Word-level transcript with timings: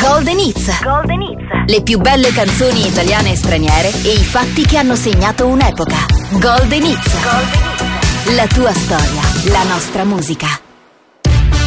Golden 0.00 0.38
Hits. 0.38 0.80
Golden 0.82 1.20
Hits. 1.22 1.42
Le 1.66 1.82
più 1.82 1.98
belle 1.98 2.30
canzoni 2.30 2.86
italiane 2.86 3.32
e 3.32 3.36
straniere 3.36 3.88
e 3.88 4.12
i 4.12 4.24
fatti 4.24 4.64
che 4.64 4.76
hanno 4.76 4.94
segnato 4.94 5.46
un'epoca. 5.46 6.06
Golden 6.38 6.84
Hits. 6.84 7.20
Golden 7.20 7.60
Hits. 7.64 8.36
La 8.36 8.46
tua 8.46 8.72
storia, 8.72 9.20
la 9.50 9.64
nostra 9.64 10.04
musica. 10.04 10.46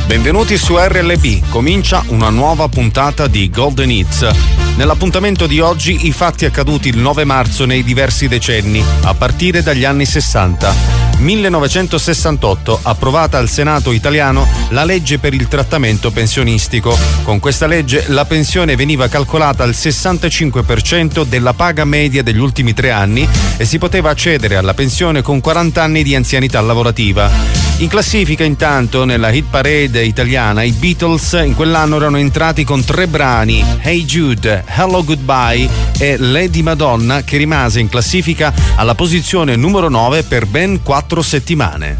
Benvenuti 0.06 0.58
su 0.58 0.78
RLB, 0.78 1.50
comincia 1.50 2.04
una 2.08 2.30
nuova 2.30 2.70
puntata 2.70 3.28
di 3.28 3.50
Golden 3.50 3.92
Hits. 3.92 4.30
Nell'appuntamento 4.78 5.46
di 5.46 5.60
oggi 5.60 6.08
i 6.08 6.12
fatti 6.14 6.46
accaduti 6.46 6.88
il 6.88 7.00
9 7.00 7.26
marzo 7.26 7.66
nei 7.66 7.84
diversi 7.84 8.30
decenni, 8.30 8.82
a 9.04 9.14
partire 9.14 9.62
dagli 9.62 9.84
anni 9.84 10.06
60. 10.06 11.11
1968, 11.22 12.80
approvata 12.82 13.38
al 13.38 13.48
Senato 13.48 13.92
italiano 13.92 14.48
la 14.70 14.84
legge 14.84 15.20
per 15.20 15.34
il 15.34 15.48
trattamento 15.48 16.12
pensionistico. 16.12 16.98
Con 17.24 17.40
questa 17.40 17.68
legge 17.68 18.06
la 18.08 18.26
pensione 18.26 18.76
veniva 18.76 19.08
calcolata 19.08 19.64
al 19.64 19.72
65% 19.72 21.24
della 21.24 21.54
paga 21.54 21.86
media 21.86 22.24
degli 22.24 22.40
ultimi 22.40 22.74
tre 22.74 22.92
anni 22.92 23.28
e 23.58 23.66
si 23.66 23.78
poteva 23.78 24.10
accedere 24.10 24.56
alla 24.56 24.74
pensione 24.74 25.22
con 25.22 25.40
40 25.40 25.82
anni 25.82 26.04
di 26.04 26.16
anzianità 26.16 26.60
lavorativa. 26.60 27.62
In 27.82 27.88
classifica 27.88 28.44
intanto 28.44 29.06
nella 29.06 29.32
hit 29.32 29.46
parade 29.50 30.04
italiana 30.04 30.62
i 30.62 30.72
Beatles 30.72 31.32
in 31.44 31.56
quell'anno 31.56 31.96
erano 31.96 32.18
entrati 32.18 32.64
con 32.64 32.86
tre 32.86 33.08
brani, 33.08 33.66
Hey 33.82 34.06
Jude, 34.06 34.64
Hello 34.68 35.04
Goodbye 35.04 35.68
e 35.98 36.18
Lady 36.18 36.62
Madonna 36.62 37.24
che 37.24 37.38
rimase 37.38 37.80
in 37.80 37.90
classifica 37.90 38.54
alla 38.76 38.94
posizione 38.94 39.56
numero 39.56 39.90
9 39.90 40.22
per 40.24 40.46
ben 40.46 40.84
quattro 41.12 41.22
settimane. 41.22 41.98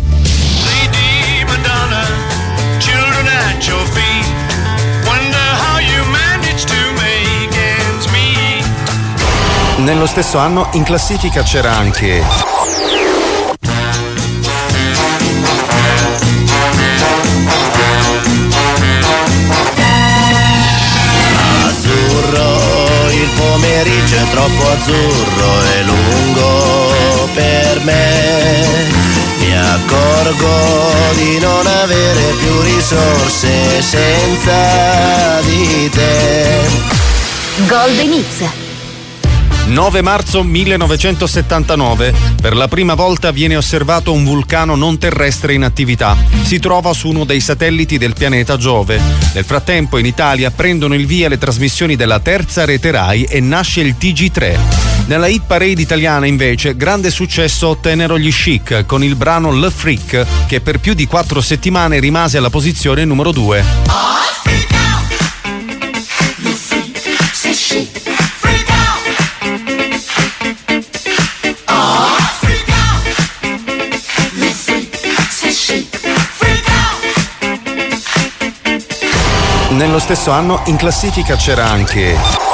Lady 0.64 1.44
Madonna, 1.44 2.06
children 2.80 3.28
at 3.28 3.68
your 3.68 3.86
feet. 3.88 4.26
Wonder 5.06 5.38
how 5.60 5.80
you 5.80 6.02
manage 6.12 6.64
to 6.64 6.94
make 6.96 7.54
ends 7.54 8.06
meet. 8.08 8.66
Nello 9.80 10.06
stesso 10.06 10.38
anno 10.38 10.70
in 10.74 10.84
classifica 10.84 11.44
c'era 11.44 11.76
anche 11.76 12.24
Azzurro, 21.66 23.10
il 23.10 23.30
pomeriggio 23.36 24.16
è 24.16 24.30
troppo 24.30 24.70
azzurro 24.70 25.64
e 25.64 25.84
lungo 25.84 27.30
per 27.34 27.82
me. 27.84 28.21
Accorgo 29.74 30.94
di 31.16 31.40
non 31.40 31.66
avere 31.66 32.34
più 32.40 32.62
risorse 32.62 33.82
senza 33.82 35.40
di 35.44 35.90
te. 35.90 36.60
Golden 37.68 38.12
Hits. 38.12 38.71
9 39.68 40.02
marzo 40.02 40.44
1979. 40.44 42.14
Per 42.42 42.56
la 42.56 42.68
prima 42.68 42.94
volta 42.94 43.32
viene 43.32 43.56
osservato 43.56 44.12
un 44.12 44.24
vulcano 44.24 44.76
non 44.76 44.98
terrestre 44.98 45.54
in 45.54 45.64
attività. 45.64 46.18
Si 46.44 46.60
trova 46.60 46.94
su 46.94 47.08
uno 47.08 47.24
dei 47.24 47.40
satelliti 47.40 47.98
del 47.98 48.14
pianeta 48.14 48.58
Giove. 48.58 49.00
Nel 49.34 49.46
frattempo 49.46 49.98
in 49.98 50.06
Italia 50.06 50.52
prendono 50.52 50.94
il 50.94 51.06
via 51.06 51.30
le 51.30 51.38
trasmissioni 51.38 51.96
della 51.96 52.20
terza 52.20 52.66
rete 52.66 52.92
Rai 52.92 53.24
e 53.24 53.40
nasce 53.40 53.82
il 53.82 53.96
TG3. 54.00 54.58
Nella 55.08 55.28
hit 55.28 55.44
parade 55.46 55.82
italiana 55.82 56.26
invece 56.26 56.76
grande 56.76 57.10
successo 57.10 57.70
ottennero 57.70 58.18
gli 58.18 58.32
Chic 58.32 58.86
con 58.86 59.04
il 59.04 59.16
brano 59.16 59.52
Le 59.52 59.72
Freak 59.72 60.26
che 60.48 60.62
per 60.62 60.80
più 60.80 60.94
di 60.94 61.08
quattro 61.08 61.42
settimane 61.42 62.00
rimase 62.00 62.38
alla 62.38 62.50
posizione 62.50 63.06
numero 63.06 63.32
2. 63.32 63.64
Nello 79.72 80.00
stesso 80.00 80.32
anno 80.32 80.64
in 80.66 80.76
classifica 80.76 81.38
c'era 81.38 81.66
anche 81.66 82.51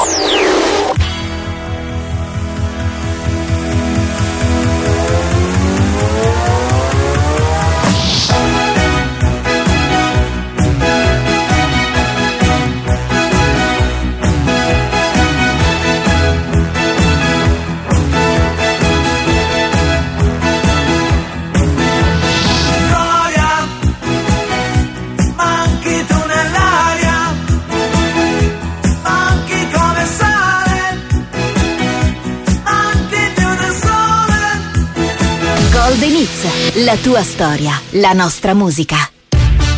Hits. 36.06 36.84
La 36.86 36.96
tua 36.98 37.24
storia, 37.24 37.80
la 37.92 38.14
nostra 38.14 38.54
musica. 38.54 38.98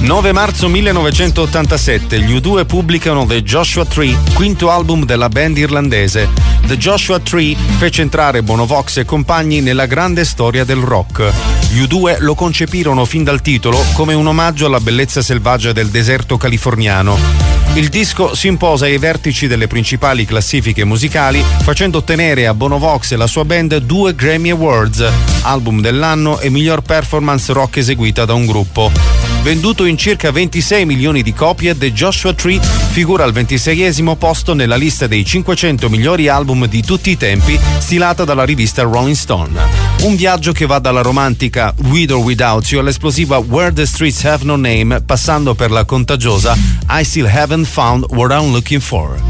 9 0.02 0.32
marzo 0.32 0.68
1987 0.68 2.20
gli 2.22 2.34
U2 2.36 2.66
pubblicano 2.66 3.26
The 3.26 3.42
Joshua 3.42 3.86
Tree, 3.86 4.18
quinto 4.34 4.70
album 4.70 5.06
della 5.06 5.30
band 5.30 5.58
irlandese. 5.58 6.30
The 6.66 6.78
Joshua 6.78 7.20
Tree 7.20 7.56
fece 7.78 8.02
entrare 8.02 8.44
Bonovox 8.44 8.98
e 8.98 9.06
compagni 9.06 9.62
nella 9.62 9.86
grande 9.86 10.26
storia 10.26 10.64
del 10.64 10.80
rock. 10.80 11.32
Gli 11.72 11.82
U2 11.82 12.18
lo 12.20 12.36
concepirono 12.36 13.06
fin 13.06 13.24
dal 13.24 13.42
titolo 13.42 13.82
come 13.94 14.14
un 14.14 14.28
omaggio 14.28 14.66
alla 14.66 14.80
bellezza 14.80 15.22
selvaggia 15.22 15.72
del 15.72 15.90
deserto 15.90 16.38
californiano. 16.38 17.59
Il 17.76 17.88
disco 17.90 18.36
si 18.36 18.48
imposa 18.48 18.86
ai 18.86 18.98
vertici 18.98 19.48
delle 19.48 19.68
principali 19.68 20.26
classifiche 20.26 20.84
musicali, 20.84 21.44
facendo 21.62 22.00
ottenere 22.00 22.48
a 22.48 22.54
Bonovox 22.54 23.12
e 23.12 23.16
la 23.16 23.28
sua 23.28 23.46
band 23.46 23.78
due 23.78 24.16
Grammy 24.16 24.50
Awards, 24.50 25.08
album 25.44 25.80
dell'anno 25.80 26.40
e 26.40 26.50
miglior 26.50 26.82
performance 26.82 27.54
rock 27.54 27.78
eseguita 27.78 28.26
da 28.26 28.34
un 28.34 28.46
gruppo. 28.46 29.19
Venduto 29.42 29.86
in 29.86 29.98
circa 29.98 30.32
26 30.32 30.86
milioni 30.86 31.24
di 31.24 31.34
copie, 31.34 31.76
The 31.76 31.94
Joshua 31.94 32.34
Tree 32.34 32.60
figura 32.60 33.24
al 33.24 33.32
26esimo 33.32 34.16
posto 34.16 34.54
nella 34.54 34.76
lista 34.76 35.08
dei 35.08 35.26
500 35.26 35.90
migliori 35.90 36.28
album 36.28 36.68
di 36.68 36.84
tutti 36.84 37.10
i 37.10 37.18
tempi, 37.18 37.58
stilata 37.80 38.26
dalla 38.26 38.44
rivista 38.44 38.84
Rolling 38.84 39.16
Stone. 39.16 39.60
Un 40.02 40.16
viaggio 40.16 40.52
che 40.52 40.66
va 40.66 40.80
dalla 40.80 41.02
romantica 41.02 41.74
With 41.86 42.12
or 42.12 42.24
Without 42.24 42.68
You 42.70 42.82
all'esplosiva 42.82 43.38
Where 43.38 43.74
the 43.74 43.86
Streets 43.86 44.24
Have 44.26 44.44
No 44.44 44.56
Name, 44.56 45.02
passando 45.02 45.56
per 45.56 45.72
la 45.72 45.86
contagiosa 45.86 46.56
I 46.90 47.04
Still 47.04 47.28
Haven't 47.28 47.66
Found 47.66 48.06
What 48.10 48.32
I'm 48.32 48.52
Looking 48.52 48.82
For. 48.82 49.29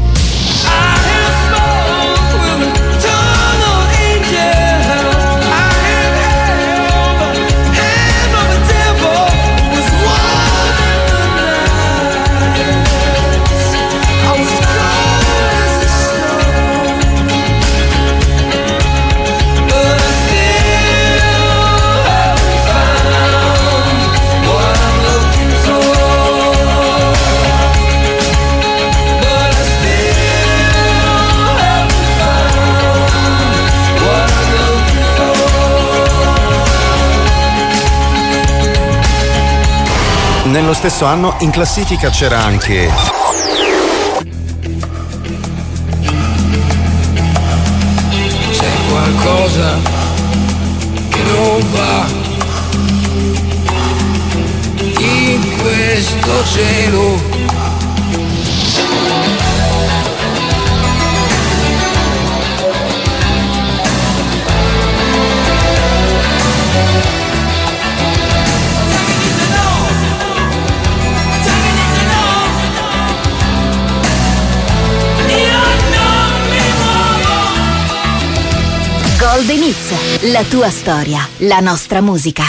Nello 40.50 40.74
stesso 40.74 41.04
anno 41.04 41.36
in 41.40 41.50
classifica 41.50 42.10
c'era 42.10 42.40
anche 42.40 42.90
C'è 48.50 48.70
qualcosa 48.88 49.78
che 51.08 51.22
non 51.22 51.70
va 51.70 52.06
in 54.98 55.56
questo 55.62 56.44
cielo. 56.46 57.49
Golden 79.32 79.62
Hits, 79.62 80.32
la 80.32 80.42
tua 80.42 80.68
storia, 80.70 81.24
la 81.38 81.60
nostra 81.60 82.00
musica. 82.00 82.42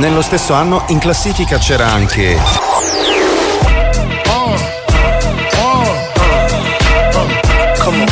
Nello 0.00 0.22
stesso 0.22 0.54
anno 0.54 0.82
in 0.88 0.98
classifica 0.98 1.58
c'era 1.58 1.92
anche 1.92 2.38
Come 7.76 8.02
on. 8.02 8.08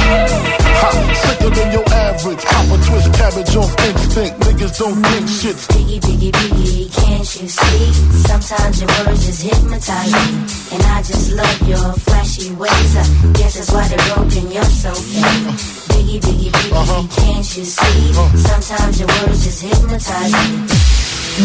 Ha, 0.80 0.90
sicker 1.14 1.50
than 1.50 1.72
your 1.72 1.84
average. 1.88 2.44
Pop 2.44 2.70
a 2.70 2.78
twist 2.84 3.10
cabbage 3.16 3.56
on 3.56 3.70
instinct. 3.86 4.38
Niggas 4.44 4.76
don't 4.76 5.02
think 5.02 5.28
shit. 5.28 5.56
Biggie, 5.72 5.98
biggie, 5.98 6.30
biggie, 6.30 6.90
can't 6.92 7.40
you 7.40 7.48
see? 7.48 7.92
Sometimes 8.28 8.80
your 8.82 8.90
words 9.06 9.24
just 9.24 9.42
hypnotize 9.42 10.12
me. 10.12 10.44
And 10.72 10.82
I 10.82 11.02
just 11.02 11.32
love 11.32 11.68
your 11.68 11.92
flashy 12.04 12.52
ways. 12.52 12.96
I 12.96 13.32
guess 13.32 13.54
that's 13.56 13.72
why 13.72 13.88
they're 13.88 14.14
broken, 14.14 14.52
you're 14.52 14.62
so 14.64 14.92
fake. 14.92 15.56
Biggie, 15.88 16.20
biggie, 16.20 16.50
biggie, 16.50 17.16
can't 17.16 17.56
you 17.56 17.64
see? 17.64 18.12
Sometimes 18.36 19.00
your 19.00 19.08
words 19.08 19.42
just 19.42 19.62
hypnotize 19.62 20.32
me. 20.32 20.87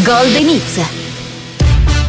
Golden 0.02 0.48
Hits, 0.48 0.80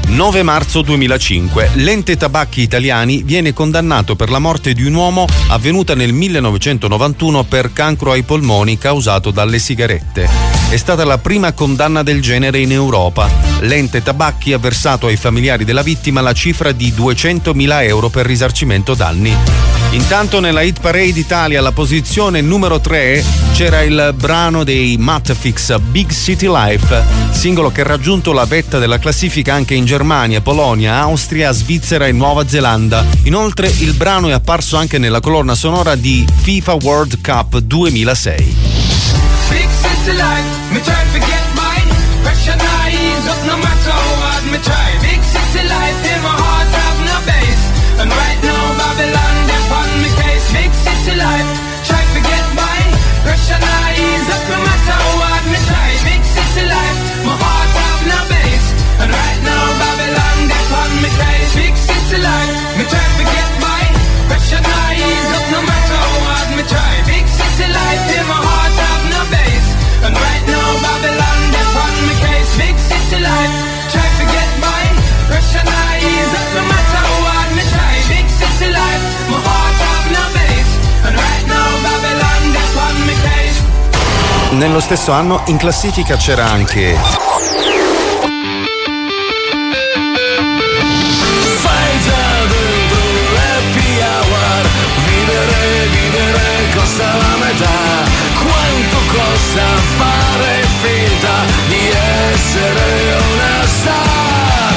9 0.08 0.42
marzo 0.42 0.82
2005, 0.82 1.70
l'ente 1.76 2.18
tabacchi 2.18 2.62
italiani 2.62 3.22
viene 3.22 3.54
condannato 3.54 4.16
per 4.16 4.32
la 4.32 4.40
morte 4.40 4.74
di 4.74 4.84
un 4.84 4.96
uomo 4.96 5.28
avvenuta 5.50 5.94
nel 5.94 6.12
1991 6.12 7.44
per 7.44 7.74
cancro 7.74 8.12
ai 8.12 8.24
polmoni 8.24 8.80
causato 8.80 9.30
dalle 9.30 9.60
sigarette. 9.60 10.28
È 10.68 10.78
stata 10.78 11.06
la 11.06 11.20
prima 11.20 11.54
condanna 11.54 12.02
del 12.02 12.24
genere 12.24 12.58
in 12.58 12.72
Europa. 12.72 13.30
L'ente 13.60 14.02
tabacchi 14.02 14.52
ha 14.52 14.58
versato 14.58 15.06
ai 15.06 15.16
familiari 15.16 15.64
della 15.64 15.84
vittima 15.84 16.22
la 16.22 16.34
cifra 16.34 16.72
di 16.72 16.92
200.000 16.92 17.84
euro 17.84 18.10
per 18.10 18.26
risarcimento 18.26 18.96
danni. 18.96 19.85
Intanto 19.96 20.42
nella 20.42 20.62
hit 20.62 20.82
parade 20.82 21.18
Italia 21.18 21.60
alla 21.60 21.72
posizione 21.72 22.42
numero 22.42 22.82
3 22.82 23.24
c'era 23.54 23.82
il 23.82 24.14
brano 24.14 24.66
dei 24.66 24.98
Matfix 24.98 25.80
Big 25.80 26.12
City 26.12 26.52
Life, 26.52 27.02
singolo 27.32 27.72
che 27.72 27.80
ha 27.80 27.86
raggiunto 27.86 28.34
la 28.34 28.44
vetta 28.44 28.78
della 28.78 29.00
classifica 29.00 29.54
anche 29.54 29.74
in 29.74 29.86
Germania, 29.86 30.42
Polonia, 30.42 30.98
Austria, 30.98 31.54
Svizzera 31.54 32.08
e 32.08 32.12
Nuova 32.12 32.46
Zelanda. 32.46 33.06
Inoltre 33.24 33.74
il 33.80 33.94
brano 33.94 34.28
è 34.28 34.34
apparso 34.34 34.76
anche 34.76 34.98
nella 34.98 35.22
colonna 35.22 35.56
sonora 35.56 35.96
di 35.96 36.28
FIFA 36.42 36.74
World 36.74 37.22
Cup 37.22 37.58
2006. 37.60 38.36
Big 39.50 39.70
city 39.82 40.12
life, 40.12 40.72
me 40.72 40.82
try 40.82 40.94
to 41.14 41.20
get 41.20 41.46
mine. 41.54 41.96
Pressure 42.22 42.58
ease 42.90 43.30
up 43.30 43.46
no 43.46 43.56
matter 43.56 43.94
what 44.20 44.44
me 44.52 44.60
try. 44.60 44.95
Nello 84.66 84.80
stesso 84.80 85.12
anno 85.12 85.44
in 85.46 85.58
classifica 85.58 86.18
c'era 86.18 86.50
anche 86.50 86.98
Fai 91.62 92.00
già 92.02 92.46
dentro 92.48 92.98
l'happy 93.36 94.00
hour. 94.02 94.68
Vivere, 95.06 95.86
vivere 95.92 96.74
costa 96.74 97.06
la 97.06 97.36
metà. 97.38 97.78
Quanto 98.42 98.98
costa 99.14 99.68
fare 99.98 100.66
finta 100.82 101.46
di 101.68 101.88
essere 102.34 103.18
una 103.34 103.68
star? 103.68 104.74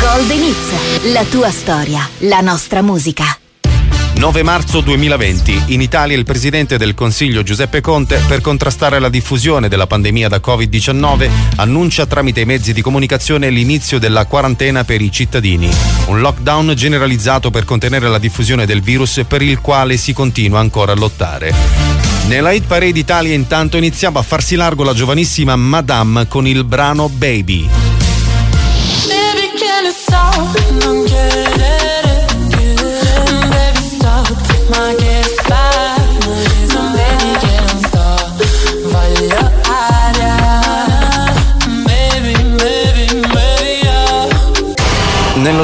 Golden 0.00 0.42
Hits, 0.42 1.12
la 1.12 1.24
tua 1.24 1.50
storia, 1.50 2.08
la 2.20 2.40
nostra 2.40 2.80
musica. 2.80 3.39
9 4.20 4.42
marzo 4.42 4.82
2020. 4.82 5.62
In 5.68 5.80
Italia 5.80 6.14
il 6.14 6.26
presidente 6.26 6.76
del 6.76 6.92
Consiglio 6.92 7.42
Giuseppe 7.42 7.80
Conte, 7.80 8.22
per 8.28 8.42
contrastare 8.42 8.98
la 8.98 9.08
diffusione 9.08 9.66
della 9.66 9.86
pandemia 9.86 10.28
da 10.28 10.42
Covid-19, 10.44 11.30
annuncia 11.56 12.04
tramite 12.04 12.40
i 12.40 12.44
mezzi 12.44 12.74
di 12.74 12.82
comunicazione 12.82 13.48
l'inizio 13.48 13.98
della 13.98 14.26
quarantena 14.26 14.84
per 14.84 15.00
i 15.00 15.10
cittadini. 15.10 15.70
Un 16.08 16.20
lockdown 16.20 16.74
generalizzato 16.76 17.50
per 17.50 17.64
contenere 17.64 18.10
la 18.10 18.18
diffusione 18.18 18.66
del 18.66 18.82
virus 18.82 19.24
per 19.26 19.40
il 19.40 19.58
quale 19.62 19.96
si 19.96 20.12
continua 20.12 20.60
ancora 20.60 20.92
a 20.92 20.96
lottare. 20.96 21.54
Nella 22.26 22.52
Hit 22.52 22.66
Parade 22.66 22.98
Italia 22.98 23.32
intanto 23.32 23.78
iniziava 23.78 24.20
a 24.20 24.22
farsi 24.22 24.54
largo 24.54 24.84
la 24.84 24.92
giovanissima 24.92 25.56
Madame 25.56 26.28
con 26.28 26.46
il 26.46 26.64
brano 26.64 27.08
Baby. 27.08 27.66
Baby, 29.06 29.48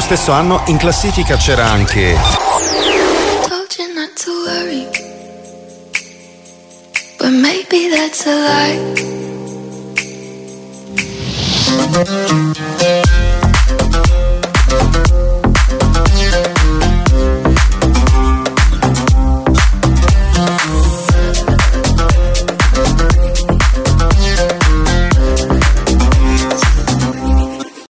stesso 0.07 0.31
anno 0.31 0.63
in 0.67 0.77
classifica 0.77 1.37
c'era 1.37 1.65
anche 1.65 2.17
worry. 4.47 4.87
But 7.19 7.31
maybe 7.31 7.89
that's 7.91 8.25
a 8.25 8.31
lie. 8.31 8.77